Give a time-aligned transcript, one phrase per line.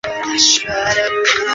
[0.03, 0.11] 医
[0.63, 1.47] 院官网